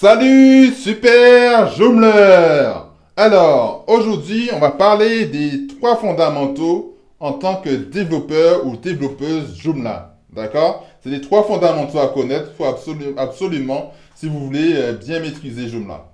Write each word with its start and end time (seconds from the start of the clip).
Salut 0.00 0.70
super 0.74 1.72
Joomler 1.72 2.70
Alors, 3.16 3.84
aujourd'hui, 3.88 4.48
on 4.54 4.60
va 4.60 4.70
parler 4.70 5.24
des 5.24 5.66
trois 5.66 5.96
fondamentaux 5.96 6.96
en 7.18 7.32
tant 7.32 7.56
que 7.56 7.70
développeur 7.70 8.64
ou 8.64 8.76
développeuse 8.76 9.58
Joomla. 9.58 10.14
D'accord? 10.32 10.86
C'est 11.02 11.10
les 11.10 11.20
trois 11.20 11.42
fondamentaux 11.42 11.98
à 11.98 12.06
connaître, 12.06 12.52
faut 12.56 12.64
absolument, 12.64 13.92
si 14.14 14.28
vous 14.28 14.38
voulez 14.38 14.74
euh, 14.76 14.92
bien 14.92 15.18
maîtriser 15.18 15.66
Joomla. 15.66 16.06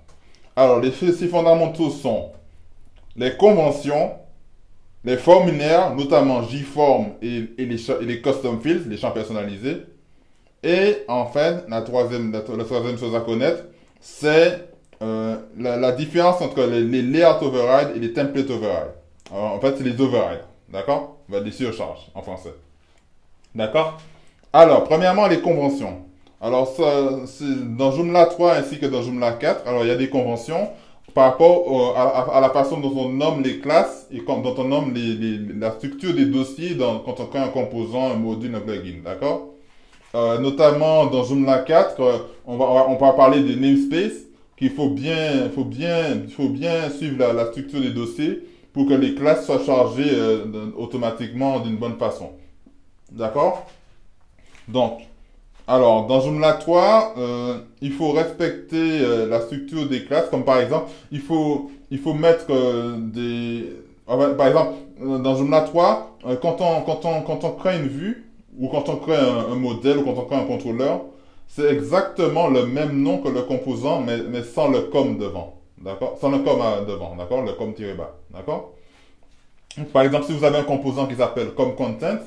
Alors, 0.55 0.79
les, 0.79 0.91
ces 0.91 1.27
fondamentaux 1.27 1.91
sont 1.91 2.31
les 3.15 3.37
conventions, 3.37 4.13
les 5.03 5.17
formulaires, 5.17 5.93
notamment 5.93 6.41
JForm 6.41 7.09
et, 7.21 7.43
et, 7.59 7.65
les, 7.67 7.77
les 8.01 8.19
custom 8.19 8.59
fields, 8.59 8.89
les 8.89 8.97
champs 8.97 9.11
personnalisés, 9.11 9.83
et 10.65 11.03
enfin, 11.07 11.61
la 11.69 11.83
troisième, 11.83 12.31
la, 12.31 12.41
troisième 12.41 12.97
chose 12.97 13.15
à 13.15 13.19
connaître, 13.19 13.65
c'est 13.99 14.67
euh, 15.01 15.35
la, 15.57 15.91
différence 15.91 16.41
entre 16.41 16.63
les, 16.63 17.01
layout 17.01 17.41
override 17.41 17.89
et 17.95 17.99
les 17.99 18.13
template 18.13 18.49
override. 18.49 18.93
en 19.31 19.59
fait, 19.59 19.75
c'est 19.77 19.83
les 19.83 19.99
overrides. 19.99 20.45
D'accord? 20.69 21.17
Va 21.29 21.39
les 21.39 21.51
surcharges 21.51 22.07
en 22.13 22.21
français. 22.21 22.53
D'accord? 23.53 23.99
Alors, 24.53 24.83
premièrement, 24.83 25.27
les 25.27 25.41
conventions. 25.41 26.05
Alors, 26.41 26.75
dans 26.77 27.91
Joomla 27.91 28.25
3 28.25 28.55
ainsi 28.55 28.79
que 28.79 28.85
dans 28.85 29.01
Joomla 29.01 29.33
4, 29.33 29.67
alors 29.67 29.83
il 29.83 29.87
y 29.87 29.91
a 29.91 29.95
des 29.95 30.09
conventions 30.09 30.69
par 31.13 31.31
rapport 31.31 31.97
à, 31.97 32.41
la 32.41 32.49
façon 32.49 32.79
dont 32.79 32.93
on 32.95 33.09
nomme 33.09 33.41
les 33.41 33.59
classes 33.59 34.05
et 34.11 34.19
dont 34.19 34.55
on 34.57 34.63
nomme 34.65 34.93
les, 34.93 35.39
la 35.57 35.71
structure 35.71 36.13
des 36.13 36.25
dossiers 36.25 36.77
quand 36.77 37.19
on 37.19 37.25
crée 37.25 37.39
un 37.39 37.47
composant, 37.47 38.11
un 38.11 38.15
module, 38.15 38.53
un 38.53 38.59
plugin. 38.59 38.99
D'accord? 39.03 39.54
Euh, 40.15 40.37
notamment 40.39 41.07
dans 41.07 41.25
Joomla 41.25 41.59
4, 41.59 41.99
euh, 41.99 42.17
on, 42.47 42.55
va, 42.55 42.87
on 42.87 42.95
va 42.95 43.11
parler 43.11 43.43
des 43.43 43.57
namespaces, 43.57 44.23
qu'il 44.55 44.69
faut 44.69 44.87
bien, 44.87 45.49
faut 45.53 45.65
bien, 45.65 46.21
faut 46.29 46.47
bien 46.47 46.89
suivre 46.89 47.17
la, 47.33 47.47
structure 47.47 47.81
des 47.81 47.89
dossiers 47.89 48.41
pour 48.71 48.87
que 48.87 48.93
les 48.93 49.13
classes 49.13 49.45
soient 49.45 49.59
chargées 49.65 50.09
euh, 50.09 50.71
automatiquement 50.77 51.59
d'une 51.59 51.75
bonne 51.75 51.97
façon. 51.97 52.29
D'accord? 53.11 53.67
Donc, 54.69 55.01
alors, 55.67 56.07
dans 56.07 56.21
Joomla 56.21 56.53
3, 56.53 57.15
il 57.81 57.91
faut 57.91 58.11
respecter 58.11 58.99
la 59.27 59.41
structure 59.41 59.87
des 59.87 60.03
classes, 60.05 60.29
comme 60.29 60.45
par 60.45 60.59
exemple, 60.59 60.91
il 61.11 61.21
faut, 61.21 61.71
il 61.89 61.97
faut 61.99 62.13
mettre 62.13 62.47
des... 62.97 63.73
Par 64.05 64.47
exemple, 64.47 64.73
dans 64.99 65.35
Joomla 65.35 65.61
3, 65.61 66.17
quand, 66.41 66.61
on, 66.61 66.81
quand, 66.81 67.05
on, 67.05 67.21
quand 67.21 67.43
on 67.43 67.51
crée 67.51 67.77
une 67.77 67.87
vue, 67.87 68.25
ou 68.59 68.67
quand 68.69 68.89
on 68.89 68.97
crée 68.97 69.17
un, 69.17 69.55
modèle 69.55 69.97
ou 69.97 70.03
quand 70.03 70.17
on 70.17 70.25
crée 70.25 70.35
un 70.35 70.45
contrôleur, 70.45 71.01
c'est 71.47 71.71
exactement 71.71 72.47
le 72.47 72.65
même 72.65 73.01
nom 73.01 73.19
que 73.19 73.29
le 73.29 73.41
composant, 73.43 74.01
mais, 74.01 74.17
mais 74.23 74.43
sans 74.43 74.69
le 74.69 74.81
com 74.81 75.17
devant. 75.17 75.61
D'accord? 75.77 76.17
Sans 76.19 76.29
le 76.29 76.39
com 76.39 76.59
devant, 76.87 77.15
d'accord? 77.15 77.43
Le 77.43 77.53
com 77.53 77.73
tiré 77.73 77.93
bas, 77.93 78.15
d'accord? 78.31 78.73
Par 79.91 80.03
exemple, 80.03 80.25
si 80.25 80.33
vous 80.33 80.43
avez 80.43 80.57
un 80.57 80.63
composant 80.63 81.05
qui 81.05 81.15
s'appelle 81.15 81.53
com 81.53 81.75
content, 81.75 82.17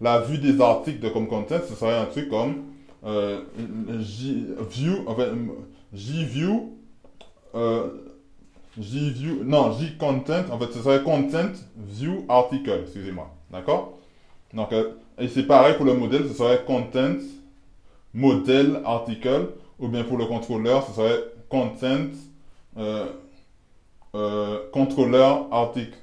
la 0.00 0.18
vue 0.20 0.38
des 0.38 0.60
articles 0.60 1.00
de 1.00 1.08
com 1.08 1.26
content, 1.26 1.60
ce 1.68 1.74
serait 1.74 1.96
un 1.96 2.06
truc 2.06 2.28
comme 2.28 2.64
euh, 3.04 3.40
view, 3.56 5.04
enfin, 5.06 5.28
view, 5.92 6.76
euh, 7.54 7.88
view, 8.76 9.44
non, 9.44 9.72
J 9.72 9.96
content, 9.96 10.44
en 10.50 10.58
fait, 10.58 10.72
ce 10.72 10.82
serait 10.82 11.02
content 11.02 11.52
view 11.76 12.24
article, 12.28 12.80
excusez-moi, 12.82 13.30
d'accord? 13.50 13.98
Donc, 14.52 14.72
euh, 14.72 14.92
et 15.18 15.28
c'est 15.28 15.44
pareil 15.44 15.76
pour 15.76 15.86
le 15.86 15.94
modèle, 15.94 16.26
ce 16.28 16.34
serait 16.34 16.64
content 16.64 17.16
modèle 18.12 18.80
article, 18.84 19.50
ou 19.78 19.88
bien 19.88 20.02
pour 20.04 20.18
le 20.18 20.26
contrôleur, 20.26 20.86
ce 20.86 20.92
serait 20.94 21.22
content 21.48 22.08
euh, 22.76 23.06
euh, 24.14 24.58
contrôleur 24.72 25.46
article, 25.52 25.96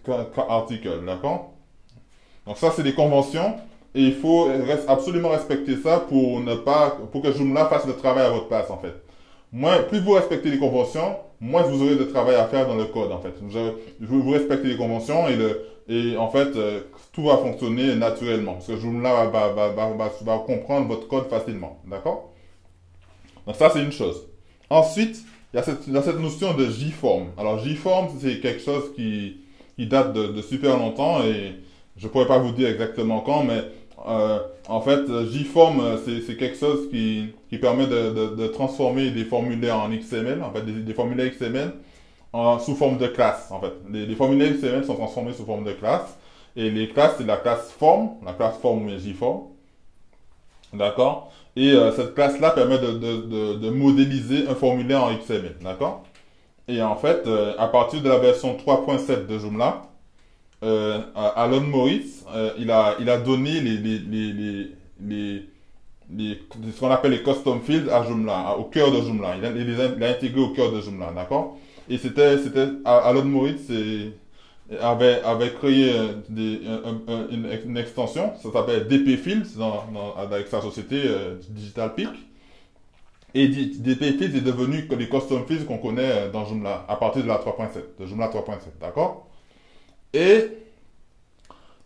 article 0.49 1.05
d'accord? 1.05 1.51
Donc 2.45 2.57
ça, 2.57 2.71
c'est 2.73 2.83
des 2.83 2.93
conventions, 2.93 3.55
et 3.93 4.01
il 4.01 4.15
faut 4.15 4.49
absolument 4.87 5.29
respecter 5.29 5.75
ça 5.75 5.99
pour 5.99 6.39
ne 6.39 6.55
pas, 6.55 6.97
pour 7.11 7.21
que 7.21 7.31
Joomla 7.31 7.65
fasse 7.65 7.85
le 7.85 7.95
travail 7.97 8.25
à 8.25 8.29
votre 8.29 8.47
place, 8.47 8.69
en 8.69 8.77
fait. 8.77 8.93
Moins, 9.51 9.79
plus 9.83 9.99
vous 9.99 10.11
respectez 10.11 10.49
les 10.49 10.59
conventions, 10.59 11.17
moins 11.39 11.63
vous 11.63 11.83
aurez 11.83 11.95
de 11.95 12.03
travail 12.03 12.35
à 12.35 12.45
faire 12.47 12.67
dans 12.67 12.75
le 12.75 12.85
code, 12.85 13.11
en 13.11 13.19
fait. 13.19 13.33
Vous, 13.99 14.21
vous 14.21 14.31
respectez 14.31 14.69
les 14.69 14.77
conventions 14.77 15.27
et 15.27 15.35
le, 15.35 15.65
et 15.89 16.17
en 16.17 16.29
fait, 16.29 16.55
euh, 16.55 16.81
tout 17.13 17.23
va 17.23 17.37
fonctionner 17.37 17.95
naturellement. 17.95 18.53
Parce 18.53 18.67
que 18.67 18.77
Joomla 18.77 19.25
va, 19.25 19.49
va, 19.49 19.69
va, 19.69 20.11
va, 20.21 20.37
comprendre 20.39 20.87
votre 20.87 21.07
code 21.07 21.29
facilement. 21.29 21.79
D'accord? 21.87 22.33
Donc 23.45 23.55
ça, 23.55 23.69
c'est 23.69 23.81
une 23.81 23.91
chose. 23.91 24.27
Ensuite, 24.69 25.23
il 25.53 25.57
y, 25.57 25.59
a 25.59 25.63
cette, 25.63 25.83
cette 25.83 26.19
notion 26.19 26.53
de 26.53 26.65
JForm. 26.65 27.27
Alors 27.37 27.59
JForm, 27.59 28.09
c'est 28.19 28.41
quelque 28.41 28.61
chose 28.61 28.93
qui, 28.95 29.37
qui 29.77 29.87
date 29.87 30.11
de, 30.13 30.27
de, 30.27 30.41
super 30.41 30.77
longtemps 30.77 31.23
et 31.23 31.55
je 31.95 32.07
pourrais 32.09 32.27
pas 32.27 32.37
vous 32.37 32.51
dire 32.51 32.67
exactement 32.67 33.21
quand, 33.21 33.43
mais 33.43 33.63
euh, 34.05 34.39
en 34.67 34.81
fait, 34.81 35.05
JForm, 35.31 35.79
euh, 35.79 35.97
c'est 36.05 36.35
quelque 36.37 36.57
chose 36.57 36.89
qui, 36.89 37.33
permet 37.57 37.87
de, 37.87 38.47
transformer 38.47 39.11
des 39.11 39.25
formulaires 39.25 39.79
en 39.79 39.89
XML, 39.89 40.43
en 40.43 40.51
fait, 40.51 40.61
des, 40.61 40.93
formulaires 40.93 41.31
XML 41.31 41.73
sous 42.59 42.75
forme 42.75 42.97
de 42.97 43.07
classe, 43.07 43.49
en 43.51 43.59
fait. 43.59 43.73
Les, 43.91 44.15
formulaires 44.15 44.53
XML 44.53 44.85
sont 44.85 44.95
transformés 44.95 45.33
sous 45.33 45.45
forme 45.45 45.63
de 45.63 45.73
classe. 45.73 46.17
Et 46.55 46.71
les 46.71 46.89
classes, 46.89 47.15
c'est 47.17 47.25
la 47.25 47.37
classe 47.37 47.71
form, 47.71 48.09
la 48.25 48.33
classe 48.33 48.57
form 48.57 48.87
ou 48.87 48.97
JForm. 48.97 49.41
D'accord? 50.73 51.31
Et 51.55 51.71
euh, 51.71 51.91
cette 51.91 52.13
classe-là 52.13 52.51
permet 52.51 52.77
de, 52.77 53.69
modéliser 53.69 54.47
un 54.47 54.55
formulaire 54.55 55.03
en 55.03 55.13
XML. 55.13 55.55
D'accord? 55.61 56.03
Et 56.67 56.81
en 56.81 56.95
fait, 56.95 57.25
euh, 57.25 57.53
à 57.57 57.67
partir 57.67 58.01
de 58.01 58.09
la 58.09 58.17
version 58.17 58.55
3.7 58.55 59.25
de 59.25 59.39
Joomla, 59.39 59.83
euh, 60.63 61.01
Alon 61.15 61.61
Morris, 61.61 62.23
euh, 62.33 62.51
il, 62.57 62.71
a, 62.71 62.95
il 62.99 63.09
a 63.09 63.17
donné 63.17 63.61
ce 66.09 66.79
qu'on 66.79 66.89
appelle 66.89 67.11
les 67.11 67.23
custom 67.23 67.61
fields 67.61 67.89
à 67.89 68.03
Joomla, 68.03 68.57
au 68.57 68.65
cœur 68.65 68.91
de 68.91 69.01
Joomla. 69.01 69.35
Il 69.37 69.45
a, 69.45 69.51
il 69.51 70.03
a 70.03 70.09
intégré 70.09 70.41
au 70.41 70.49
cœur 70.49 70.71
de 70.71 70.81
Joomla, 70.81 71.11
d'accord? 71.15 71.57
Et 71.89 71.97
c'était, 71.97 72.37
c'était, 72.39 72.67
Alon 72.85 73.25
Moritz 73.25 73.69
avait, 74.81 75.21
avait 75.21 75.53
créé 75.53 75.93
des, 76.29 76.61
une, 77.31 77.77
extension, 77.77 78.33
ça 78.41 78.51
s'appelle 78.51 78.87
DP 78.87 79.17
Fields 79.17 79.61
avec 80.17 80.47
sa 80.47 80.61
société 80.61 81.03
euh, 81.05 81.35
Digital 81.49 81.93
Peak. 81.95 82.09
Et 83.33 83.47
DP 83.47 84.17
Fields 84.17 84.35
est 84.37 84.41
devenu 84.41 84.87
les 84.97 85.09
custom 85.09 85.45
fields 85.45 85.65
qu'on 85.65 85.77
connaît 85.77 86.11
euh, 86.11 86.31
dans 86.31 86.45
Joomla 86.45 86.85
à 86.87 86.95
partir 86.95 87.23
de 87.23 87.27
la 87.27 87.35
3.7, 87.35 87.99
de 87.99 88.05
Joomla 88.05 88.27
3.7, 88.29 88.79
d'accord? 88.81 89.26
Et 90.13 90.49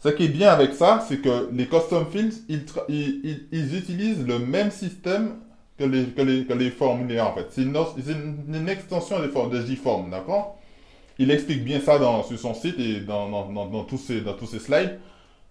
ce 0.04 0.10
qui 0.10 0.26
est 0.26 0.30
bien 0.30 0.50
avec 0.50 0.74
ça, 0.74 1.06
c'est 1.08 1.18
que 1.18 1.50
les 1.52 1.68
custom 1.68 2.06
fields, 2.12 2.36
ils, 2.50 3.76
utilisent 3.76 4.26
le 4.26 4.40
même 4.40 4.72
système 4.72 5.36
que 5.78 5.84
les, 5.84 6.06
que 6.06 6.22
les, 6.22 6.46
que 6.46 6.54
les 6.54 6.72
formulaires, 6.72 7.28
en 7.28 7.34
fait. 7.34 7.48
C'est 7.52 7.62
une, 7.62 8.70
extension 8.70 9.20
de, 9.20 9.28
de 9.28 9.66
JForm, 9.66 10.10
d'accord? 10.10 10.58
Il 11.20 11.30
explique 11.30 11.64
bien 11.64 11.80
ça 11.80 12.00
dans, 12.00 12.24
sur 12.24 12.40
son 12.40 12.56
site 12.56 12.80
et 12.80 13.02
dans, 13.02 13.30
dans, 13.30 13.66
dans, 13.68 13.84
tous, 13.84 14.00
ces, 14.00 14.22
dans 14.22 14.34
tous 14.34 14.58
slides, 14.58 15.00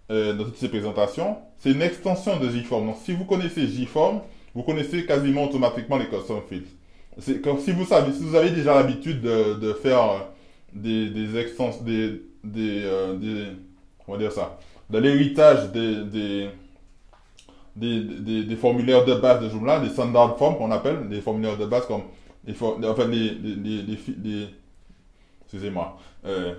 euh, 0.09 0.33
dans 0.33 0.43
toutes 0.43 0.57
ses 0.57 0.67
présentations. 0.67 1.37
C'est 1.59 1.71
une 1.71 1.81
extension 1.81 2.37
de 2.37 2.49
JForm. 2.49 2.87
Donc, 2.87 2.97
si 3.05 3.13
vous 3.13 3.23
connaissez 3.23 3.67
JForm, 3.67 4.19
vous 4.53 4.63
connaissez 4.63 5.05
quasiment 5.05 5.45
automatiquement 5.45 5.97
les 5.97 6.07
custom 6.07 6.41
fields. 6.49 6.67
C'est 7.19 7.41
comme 7.41 7.59
si 7.59 7.71
vous 7.71 7.85
savez, 7.85 8.11
si 8.11 8.23
vous 8.23 8.35
avez 8.35 8.49
déjà 8.49 8.75
l'habitude 8.75 9.21
de, 9.21 9.53
de 9.53 9.73
faire 9.73 10.25
des, 10.73 11.09
des 11.09 11.37
extensions, 11.37 11.83
des, 11.83 12.21
des, 12.43 12.81
euh, 12.83 13.15
des, 13.15 13.45
on 14.07 14.13
va 14.13 14.17
dire 14.17 14.31
ça, 14.31 14.57
de 14.89 14.97
l'héritage 14.97 15.71
des, 15.71 16.03
des 16.05 16.49
des, 17.75 18.43
des, 18.43 18.55
formulaires 18.55 19.05
de 19.05 19.15
base 19.15 19.41
de 19.41 19.49
Joomla, 19.49 19.79
des 19.79 19.89
standard 19.89 20.37
forms 20.37 20.57
qu'on 20.57 20.71
appelle, 20.71 21.07
des 21.07 21.21
formulaires 21.21 21.57
de 21.57 21.65
base 21.65 21.85
comme 21.85 22.03
les, 22.45 22.53
enfin, 22.53 23.07
les, 23.07 23.29
les, 23.29 23.81
les, 23.83 24.47
excusez-moi, 25.43 25.97
euh, 26.25 26.53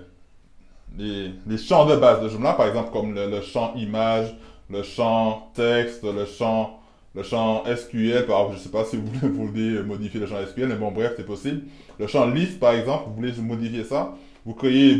les, 0.97 1.31
les, 1.45 1.57
champs 1.57 1.85
de 1.85 1.95
base 1.95 2.21
de 2.21 2.29
Joomla, 2.29 2.53
par 2.53 2.67
exemple 2.67 2.91
comme 2.91 3.13
le, 3.13 3.41
champ 3.41 3.73
image, 3.75 4.35
le 4.69 4.81
champ 4.81 5.51
texte, 5.53 6.03
le 6.03 6.25
champ, 6.25 6.79
le 7.15 7.23
champ 7.23 7.63
SQL, 7.65 8.25
par 8.25 8.51
je 8.51 8.57
sais 8.57 8.69
pas 8.69 8.85
si 8.85 8.97
vous 8.97 9.05
voulez, 9.07 9.77
vous 9.77 9.87
modifier 9.87 10.19
le 10.19 10.25
champ 10.25 10.37
SQL, 10.45 10.67
mais 10.67 10.75
bon, 10.75 10.91
bref, 10.91 11.13
c'est 11.15 11.25
possible. 11.25 11.61
Le 11.99 12.07
champ 12.07 12.25
list, 12.27 12.59
par 12.59 12.73
exemple, 12.73 13.09
vous 13.09 13.15
voulez 13.15 13.33
modifier 13.33 13.83
ça, 13.83 14.15
vous 14.45 14.53
créez, 14.53 14.99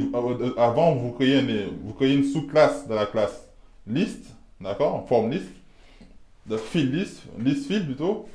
avant, 0.57 0.95
vous 0.95 1.11
créez 1.11 1.39
une, 1.39 1.77
vous 1.83 1.93
créez 1.93 2.13
une 2.13 2.23
sous-classe 2.23 2.87
de 2.87 2.93
la 2.93 3.07
classe 3.07 3.47
list, 3.87 4.25
d'accord, 4.61 5.05
form 5.07 5.31
list, 5.31 5.49
de 6.45 6.57
field 6.57 6.93
list, 6.93 7.23
list 7.39 7.67
field 7.67 7.85
plutôt. 7.85 8.27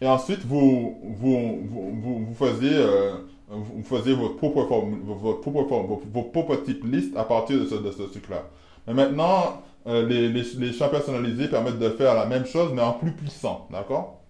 Et 0.00 0.06
ensuite, 0.06 0.44
vous, 0.44 0.98
vous, 1.02 1.60
vous, 1.64 2.26
vous, 2.26 2.34
faisiez, 2.34 2.74
euh, 2.74 3.14
vous 3.48 3.84
faisiez 3.84 4.12
votre 4.12 4.36
propre, 4.36 4.66
forme, 4.66 5.00
votre 5.04 5.40
propre, 5.40 5.68
forme, 5.68 5.86
vos, 5.86 6.22
propres 6.22 6.56
types 6.56 6.84
list 6.84 7.16
à 7.16 7.24
partir 7.24 7.58
de 7.58 7.66
ce, 7.66 7.76
de 7.76 7.90
ce 7.90 8.02
truc-là. 8.02 8.42
Mais 8.86 8.92
maintenant, 8.92 9.62
euh, 9.86 10.06
les, 10.06 10.72
champs 10.72 10.88
personnalisés 10.88 11.48
permettent 11.48 11.78
de 11.78 11.90
faire 11.90 12.14
la 12.14 12.24
même 12.24 12.46
chose, 12.46 12.70
mais 12.74 12.80
en 12.80 12.94
plus 12.94 13.12
puissant, 13.12 13.68
d'accord? 13.70 14.20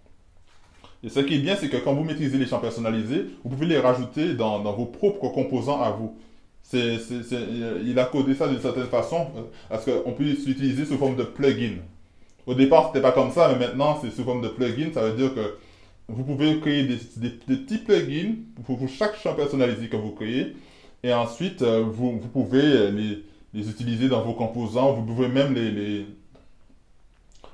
Et 1.04 1.08
ce 1.08 1.20
qui 1.20 1.34
est 1.34 1.38
bien, 1.38 1.54
c'est 1.54 1.68
que 1.68 1.76
quand 1.76 1.94
vous 1.94 2.02
maîtrisez 2.02 2.38
les 2.38 2.46
champs 2.46 2.58
personnalisés, 2.58 3.26
vous 3.44 3.50
pouvez 3.50 3.66
les 3.66 3.78
rajouter 3.78 4.34
dans, 4.34 4.60
vos 4.72 4.86
propres 4.86 5.28
composants 5.28 5.80
à 5.80 5.90
vous. 5.90 6.16
C'est, 6.62 6.98
il 7.84 7.98
a 7.98 8.04
codé 8.04 8.34
ça 8.34 8.48
d'une 8.48 8.60
certaine 8.60 8.86
façon, 8.86 9.28
euh, 9.36 9.42
parce 9.68 9.84
qu'on 9.84 10.12
peut 10.12 10.24
l'utiliser 10.24 10.86
sous 10.86 10.96
forme 10.96 11.14
de 11.14 11.22
plugin. 11.22 11.76
Au 12.46 12.54
départ, 12.54 12.88
c'était 12.88 13.02
pas 13.02 13.12
comme 13.12 13.30
ça, 13.30 13.48
mais 13.52 13.66
maintenant, 13.66 13.98
c'est 14.02 14.10
sous 14.10 14.24
forme 14.24 14.42
de 14.42 14.48
plugin. 14.48 14.90
Ça 14.92 15.02
veut 15.02 15.16
dire 15.16 15.34
que 15.34 15.56
vous 16.08 16.24
pouvez 16.24 16.58
créer 16.58 16.84
des, 16.84 17.28
petits 17.28 17.78
plugins 17.78 18.34
pour, 18.64 18.80
chaque 18.88 19.16
champ 19.16 19.34
personnalisé 19.34 19.88
que 19.88 19.96
vous 19.96 20.12
créez. 20.12 20.56
Et 21.02 21.12
ensuite, 21.12 21.62
euh, 21.62 21.84
vous 21.86 22.18
pouvez 22.32 22.90
les, 22.90 23.22
les 23.54 23.70
utiliser 23.70 24.08
dans 24.08 24.20
vos 24.22 24.34
composants. 24.34 24.92
Vous 24.92 25.02
pouvez 25.02 25.28
même 25.28 25.54
les, 25.54 26.06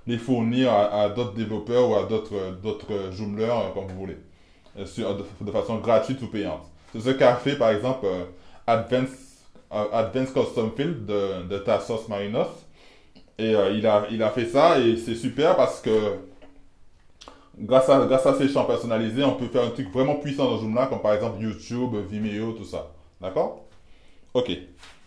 les 0.06 0.18
fournir 0.18 0.72
à, 0.72 1.08
d'autres 1.10 1.34
développeurs 1.34 1.88
ou 1.88 1.94
à 1.94 2.04
d'autres 2.04 3.12
Joomla, 3.12 3.44
euh, 3.44 3.70
comme 3.72 3.86
vous 3.86 3.98
voulez, 3.98 4.16
euh, 4.78 4.86
sur, 4.86 5.16
de, 5.16 5.52
façon 5.52 5.78
gratuite 5.78 6.20
ou 6.22 6.26
payante. 6.26 6.62
C'est 6.92 7.00
ce 7.00 7.10
qu'a 7.10 7.36
fait 7.36 7.56
par 7.56 7.70
exemple 7.70 8.06
euh, 8.06 8.24
Advanced, 8.66 9.16
Advanced 9.70 10.34
Custom 10.34 10.72
Field 10.76 11.06
de, 11.06 11.42
de 11.48 11.58
Tassos 11.58 12.08
Marinos. 12.08 12.48
Et 13.38 13.52
il, 13.52 13.86
a, 13.86 14.06
il 14.10 14.22
a 14.22 14.28
fait 14.28 14.44
ça 14.44 14.78
et 14.78 14.98
c'est 14.98 15.14
super 15.14 15.56
parce 15.56 15.80
que 15.80 16.18
grâce 17.58 17.88
à, 17.88 18.04
grâce 18.04 18.26
à 18.26 18.34
ces 18.34 18.48
champs 18.48 18.66
personnalisés, 18.66 19.24
on 19.24 19.32
peut 19.32 19.46
faire 19.46 19.64
un 19.64 19.70
truc 19.70 19.90
vraiment 19.90 20.16
puissant 20.16 20.44
dans 20.44 20.58
Joomla, 20.58 20.88
comme 20.88 21.00
par 21.00 21.14
exemple 21.14 21.42
YouTube, 21.42 21.94
Vimeo, 22.10 22.52
tout 22.52 22.66
ça. 22.66 22.90
D'accord? 23.18 23.64
Ok. 24.34 24.50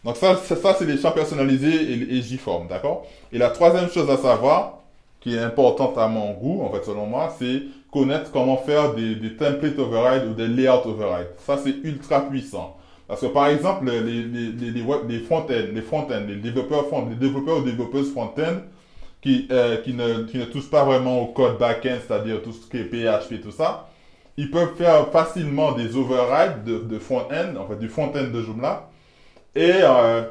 Donc 0.04 0.18
ça, 0.18 0.36
ça 0.36 0.76
c'est 0.78 0.86
les 0.86 0.98
champs 0.98 1.12
personnalisés 1.12 1.94
et, 1.94 2.18
et 2.18 2.22
JForm, 2.22 2.68
d'accord? 2.68 3.06
Et 3.32 3.38
la 3.38 3.50
troisième 3.50 3.90
chose 3.90 4.10
à 4.10 4.18
savoir, 4.18 4.80
qui 5.24 5.36
est 5.36 5.40
importante 5.40 5.98
à 5.98 6.08
mon 6.08 6.34
goût, 6.34 6.64
en 6.64 6.70
fait, 6.72 6.84
selon 6.84 7.06
moi, 7.06 7.34
c'est 7.40 7.64
connaître 7.92 8.32
comment 8.32 8.58
faire 8.58 8.94
des, 8.94 9.16
des 9.16 9.36
template 9.38 9.80
override 9.80 10.26
ou 10.26 10.34
des 10.34 10.48
layout 10.48 10.86
override. 10.86 11.28
Ça, 11.38 11.58
c'est 11.58 11.76
ultra 11.84 12.22
puissant. 12.22 12.76
Parce 13.08 13.22
que, 13.22 13.28
par 13.28 13.48
exemple, 13.48 13.86
les, 13.90 14.24
les, 14.24 14.72
les, 14.72 15.20
front-end, 15.20 15.68
les 15.74 15.82
front-end, 15.82 16.24
les 16.28 16.36
développeurs 16.36 16.88
front 16.88 17.08
les 17.10 17.16
développeurs 17.16 17.60
ou 17.60 17.62
développeuses 17.62 18.12
front-end, 18.12 18.62
qui, 19.22 19.48
euh, 19.52 19.78
qui, 19.78 19.94
ne, 19.94 20.24
qui 20.24 20.38
ne 20.38 20.46
touchent 20.46 20.70
pas 20.70 20.84
vraiment 20.84 21.22
au 21.22 21.28
code 21.28 21.58
back-end, 21.58 21.98
c'est-à-dire 22.06 22.42
tout 22.42 22.52
ce 22.52 22.70
qui 22.70 22.78
est 22.78 22.84
PHP, 22.86 23.42
tout 23.42 23.52
ça, 23.52 23.88
ils 24.36 24.52
peuvent 24.52 24.76
faire 24.76 25.08
facilement 25.12 25.72
des 25.72 25.96
overrides 25.96 26.66
de, 26.66 26.80
de 26.80 27.00
front-end, 27.00 27.56
en 27.58 27.68
fait, 27.68 27.80
du 27.80 27.88
front-end 27.88 28.30
de 28.34 28.42
Joomla. 28.42 28.90
Et, 29.56 29.72
euh, 29.84 30.24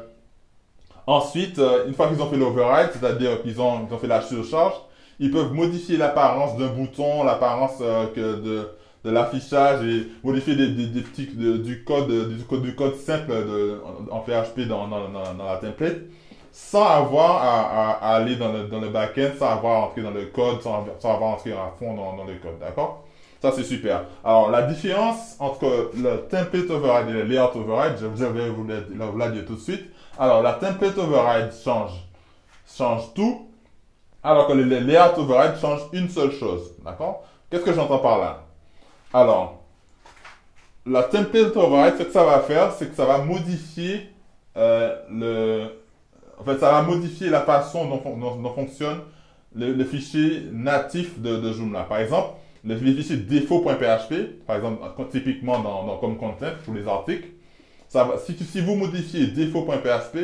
Ensuite, 1.05 1.59
euh, 1.59 1.85
une 1.87 1.93
fois 1.93 2.07
qu'ils 2.07 2.21
ont 2.21 2.29
fait 2.29 2.37
l'override, 2.37 2.89
c'est-à-dire 2.93 3.41
qu'ils 3.41 3.59
ont, 3.59 3.87
fait 3.99 4.07
la 4.07 4.21
surcharge, 4.21 4.75
ils 5.19 5.31
peuvent 5.31 5.51
modifier 5.51 5.97
l'apparence 5.97 6.57
d'un 6.57 6.67
bouton, 6.67 7.23
l'apparence 7.23 7.79
euh, 7.81 8.05
de, 8.15 8.69
de 9.03 9.09
l'affichage 9.09 9.85
et 9.85 10.07
modifier 10.23 10.55
des, 10.55 11.01
petits, 11.01 11.27
du, 11.27 11.83
code, 11.83 12.29
du 12.29 12.43
code 12.45 12.61
du 12.61 12.73
code 12.73 12.95
simple 12.95 13.31
de, 13.31 13.81
en 14.11 14.21
PHP 14.21 14.61
dans, 14.61 14.87
dans, 14.87 15.09
dans, 15.09 15.45
la 15.45 15.57
template 15.57 15.97
sans 16.53 16.85
avoir 16.85 17.43
à, 17.43 18.15
aller 18.15 18.35
dans 18.35 18.53
le, 18.53 18.67
dans 18.67 18.79
le 18.79 18.89
back-end, 18.89 19.31
sans 19.37 19.47
avoir 19.47 19.81
à 19.81 19.85
entrer 19.87 20.03
dans 20.03 20.11
le 20.11 20.25
code, 20.27 20.61
sans, 20.61 20.85
sans 20.99 21.15
avoir 21.15 21.31
à 21.31 21.33
entrer 21.33 21.51
à 21.51 21.73
fond 21.77 21.95
dans, 21.95 22.15
dans 22.15 22.25
le 22.25 22.35
code, 22.35 22.59
d'accord? 22.59 23.02
Ça, 23.43 23.51
c'est 23.51 23.65
super. 23.65 24.05
Alors, 24.23 24.49
la 24.51 24.61
différence 24.61 25.35
entre 25.37 25.91
le 26.01 26.29
template 26.29 26.69
override 26.69 27.09
et 27.09 27.11
le 27.11 27.23
layout 27.23 27.53
override, 27.55 27.95
je, 27.99 28.05
vais 28.05 28.49
vous 28.49 29.17
la 29.17 29.29
dire 29.31 29.45
tout 29.45 29.55
de 29.55 29.59
suite. 29.59 29.83
Alors, 30.17 30.41
la 30.41 30.53
template 30.53 30.97
override 30.97 31.51
change, 31.51 31.91
change 32.65 33.13
tout, 33.13 33.49
alors 34.23 34.47
que 34.47 34.53
le 34.53 34.63
layout 34.63 35.17
override 35.19 35.59
change 35.59 35.81
une 35.91 36.07
seule 36.07 36.31
chose. 36.31 36.71
D'accord? 36.85 37.25
Qu'est-ce 37.49 37.65
que 37.65 37.73
j'entends 37.73 37.99
par 37.99 38.19
là? 38.19 38.43
Alors, 39.13 39.61
la 40.85 41.03
template 41.03 41.57
override, 41.57 41.95
ce 41.97 42.03
que 42.03 42.13
ça 42.13 42.23
va 42.23 42.39
faire, 42.39 42.71
c'est 42.71 42.91
que 42.91 42.95
ça 42.95 43.03
va 43.03 43.17
modifier 43.17 44.09
euh, 44.55 44.95
le... 45.11 45.67
En 46.39 46.45
ça 46.45 46.71
va 46.71 46.81
modifier 46.81 47.29
la 47.29 47.41
façon 47.41 47.87
dont, 47.87 48.37
dont, 48.37 48.53
fonctionne 48.53 49.01
le, 49.53 49.83
fichier 49.83 50.47
natif 50.53 51.19
de, 51.19 51.35
de 51.35 51.51
Joomla. 51.51 51.81
Par 51.83 51.97
exemple, 51.97 52.35
le, 52.63 52.77
fichier 52.77 53.17
défaut.php, 53.17 54.45
par 54.45 54.55
exemple, 54.57 54.81
typiquement 55.11 55.59
dans, 55.59 55.85
dans, 55.85 55.97
comme 55.97 56.17
content 56.17 56.51
pour 56.63 56.73
les 56.73 56.87
articles, 56.87 57.27
si, 57.89 58.35
si 58.43 58.61
vous 58.61 58.75
modifiez 58.75 59.27
défaut.php, 59.27 60.17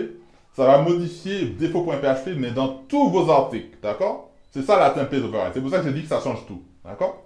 ça 0.53 0.65
va 0.65 0.81
modifier 0.81 1.45
défaut.php, 1.45 2.31
mais 2.37 2.51
dans 2.51 2.67
tous 2.87 3.09
vos 3.09 3.29
articles, 3.29 3.77
d'accord? 3.81 4.31
C'est 4.51 4.63
ça 4.63 4.79
la 4.79 4.89
template 4.89 5.23
override. 5.23 5.51
C'est 5.53 5.61
pour 5.61 5.69
ça 5.69 5.79
que 5.79 5.85
je 5.85 5.91
dis 5.91 6.01
que 6.01 6.07
ça 6.07 6.21
change 6.21 6.45
tout, 6.47 6.63
d'accord? 6.83 7.23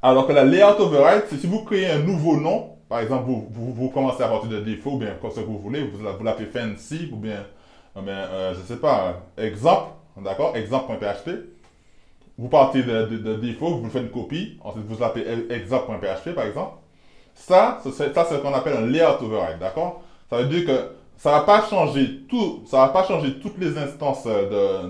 Alors 0.00 0.26
que 0.26 0.32
la 0.32 0.44
layout 0.44 0.80
override, 0.80 1.24
c'est 1.28 1.36
si 1.36 1.46
vous 1.46 1.64
créez 1.64 1.90
un 1.90 1.98
nouveau 1.98 2.36
nom, 2.36 2.76
par 2.88 3.00
exemple, 3.00 3.24
vous, 3.26 3.48
vous, 3.50 3.88
commencez 3.88 4.22
à 4.22 4.28
partir 4.28 4.50
de 4.50 4.60
défaut, 4.60 4.96
bien 4.96 5.14
comme 5.20 5.30
ce 5.30 5.40
que 5.40 5.46
vous 5.46 5.58
voulez, 5.58 5.82
vous, 5.82 5.98
vous 5.98 6.24
l'appelez 6.24 6.46
fancy, 6.46 7.08
ou 7.12 7.16
bien, 7.16 7.44
euh, 7.96 8.02
bien 8.02 8.14
euh, 8.14 8.54
je 8.54 8.60
sais 8.60 8.80
pas, 8.80 9.22
exemple, 9.36 9.92
d'accord? 10.18 10.56
Exemple.php. 10.56 11.30
Vous 12.42 12.48
partez 12.48 12.82
de, 12.82 13.04
de, 13.04 13.34
défaut, 13.36 13.76
vous 13.76 13.88
faites 13.88 14.02
une 14.02 14.10
copie, 14.10 14.58
ensuite 14.64 14.84
vous 14.88 14.98
l'appelez 14.98 15.46
exemple.php, 15.48 16.34
par 16.34 16.44
exemple. 16.44 16.74
Ça, 17.36 17.78
c'est 17.84 18.12
ce 18.12 18.34
qu'on 18.42 18.52
appelle 18.52 18.78
un 18.78 18.86
layout 18.86 19.22
override, 19.22 19.60
d'accord? 19.60 20.02
Ça 20.28 20.38
veut 20.38 20.48
dire 20.48 20.66
que 20.66 20.88
ça 21.16 21.30
va 21.30 21.40
pas 21.42 21.62
changer 21.62 22.24
tout, 22.28 22.64
ça 22.66 22.78
va 22.78 22.88
pas 22.88 23.04
changer 23.04 23.38
toutes 23.38 23.58
les 23.58 23.78
instances 23.78 24.24
euh, 24.26 24.88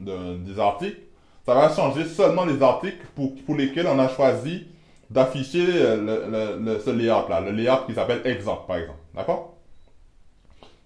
de, 0.00 0.10
de, 0.10 0.38
des 0.38 0.58
articles. 0.58 1.02
Ça 1.44 1.54
va 1.54 1.72
changer 1.72 2.04
seulement 2.04 2.44
les 2.44 2.60
articles 2.60 3.06
pour, 3.14 3.32
pour 3.44 3.54
lesquels 3.54 3.86
on 3.86 4.00
a 4.00 4.08
choisi 4.08 4.66
d'afficher 5.08 5.66
le, 5.66 6.58
le, 6.58 6.80
ce 6.80 6.90
layout-là, 6.90 7.42
le 7.42 7.52
layout 7.52 7.86
qui 7.86 7.94
s'appelle 7.94 8.22
exemple, 8.24 8.62
par 8.66 8.78
exemple, 8.78 8.98
d'accord? 9.14 9.54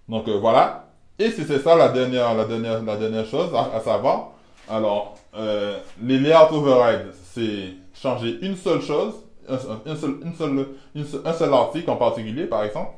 Donc 0.07 0.27
euh, 0.27 0.37
voilà. 0.37 0.89
Et 1.17 1.31
c'est 1.31 1.57
ça 1.57 1.75
la 1.75 1.89
dernière, 1.89 2.35
la 2.35 2.45
dernière, 2.45 2.83
la 2.83 2.97
dernière 2.97 3.25
chose 3.25 3.49
à, 3.55 3.79
savoir. 3.79 4.33
Alors, 4.69 5.17
euh, 5.35 5.77
les 6.01 6.19
layout 6.19 6.53
override, 6.53 7.07
c'est 7.33 7.73
changer 7.93 8.37
une 8.41 8.55
seule 8.55 8.81
chose 8.81 9.13
un, 9.47 11.33
seul, 11.33 11.53
article 11.53 11.89
en 11.89 11.95
particulier, 11.95 12.45
par 12.45 12.63
exemple. 12.63 12.91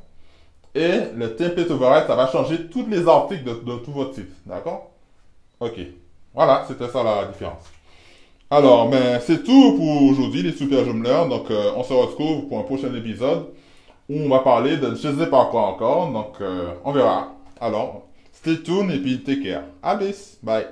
Et 0.75 0.91
le 1.15 1.35
template 1.35 1.69
override, 1.69 2.07
ça 2.07 2.15
va 2.15 2.27
changer 2.27 2.67
tous 2.67 2.85
les 2.87 3.07
articles 3.07 3.43
de, 3.43 3.75
tout 3.77 3.91
votre 3.91 4.15
site. 4.15 4.31
D'accord? 4.45 4.91
Ok. 5.59 5.79
Voilà, 6.33 6.65
c'était 6.67 6.87
ça 6.87 7.03
la 7.03 7.25
différence. 7.25 7.63
Alors, 8.49 8.89
ben, 8.89 9.19
c'est 9.19 9.43
tout 9.43 9.75
pour 9.77 10.03
aujourd'hui, 10.03 10.41
les 10.41 10.51
super 10.51 10.83
Joomla. 10.83 11.25
Donc, 11.25 11.49
euh, 11.51 11.71
on 11.75 11.83
se 11.83 11.93
retrouve 11.93 12.47
pour 12.47 12.59
un 12.59 12.63
prochain 12.63 12.93
épisode 12.95 13.47
où 14.09 14.19
on 14.19 14.29
va 14.29 14.39
parler 14.39 14.77
de 14.77 14.95
je 14.95 15.15
sais 15.15 15.27
pas 15.27 15.45
quoi 15.45 15.67
encore. 15.67 16.11
Donc, 16.11 16.35
euh, 16.41 16.73
on 16.83 16.91
verra. 16.91 17.33
Alors, 17.59 18.03
stay 18.31 18.61
tuned 18.61 18.91
et 18.91 18.99
puis 18.99 19.23
take 19.23 19.43
care. 19.43 19.63
Alice, 19.81 20.37
bye. 20.41 20.65